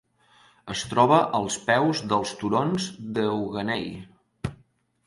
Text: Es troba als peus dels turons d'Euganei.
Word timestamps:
Es 0.75 0.81
troba 0.93 1.19
als 1.41 1.57
peus 1.67 2.01
dels 2.15 2.33
turons 2.41 2.89
d'Euganei. 3.19 3.89